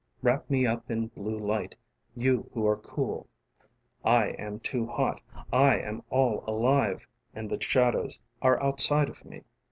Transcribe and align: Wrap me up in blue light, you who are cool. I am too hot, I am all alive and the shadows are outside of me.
Wrap 0.23 0.49
me 0.49 0.65
up 0.65 0.89
in 0.89 1.09
blue 1.09 1.37
light, 1.37 1.75
you 2.15 2.49
who 2.55 2.65
are 2.65 2.75
cool. 2.75 3.27
I 4.03 4.29
am 4.29 4.59
too 4.59 4.87
hot, 4.87 5.21
I 5.53 5.77
am 5.77 6.01
all 6.09 6.43
alive 6.47 7.05
and 7.35 7.51
the 7.51 7.61
shadows 7.61 8.19
are 8.41 8.59
outside 8.63 9.09
of 9.09 9.23
me. 9.23 9.43